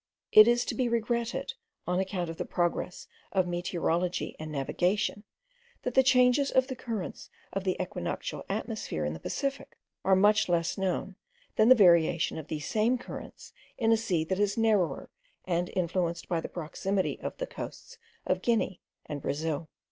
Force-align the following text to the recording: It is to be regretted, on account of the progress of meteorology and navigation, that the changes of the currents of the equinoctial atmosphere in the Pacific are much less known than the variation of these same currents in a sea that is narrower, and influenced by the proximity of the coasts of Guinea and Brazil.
It 0.31 0.47
is 0.47 0.65
to 0.65 0.73
be 0.73 0.89
regretted, 0.89 1.53
on 1.85 1.99
account 1.99 2.31
of 2.31 2.37
the 2.37 2.43
progress 2.43 3.07
of 3.31 3.45
meteorology 3.45 4.35
and 4.39 4.51
navigation, 4.51 5.25
that 5.83 5.93
the 5.93 6.01
changes 6.01 6.49
of 6.49 6.65
the 6.65 6.75
currents 6.75 7.29
of 7.53 7.65
the 7.65 7.77
equinoctial 7.79 8.43
atmosphere 8.49 9.05
in 9.05 9.13
the 9.13 9.19
Pacific 9.19 9.77
are 10.03 10.15
much 10.15 10.49
less 10.49 10.75
known 10.75 11.17
than 11.55 11.69
the 11.69 11.75
variation 11.75 12.39
of 12.39 12.47
these 12.47 12.65
same 12.65 12.97
currents 12.97 13.53
in 13.77 13.91
a 13.91 13.95
sea 13.97 14.23
that 14.23 14.39
is 14.39 14.57
narrower, 14.57 15.11
and 15.45 15.69
influenced 15.75 16.27
by 16.27 16.41
the 16.41 16.49
proximity 16.49 17.19
of 17.19 17.37
the 17.37 17.45
coasts 17.45 17.99
of 18.25 18.41
Guinea 18.41 18.81
and 19.05 19.21
Brazil. 19.21 19.69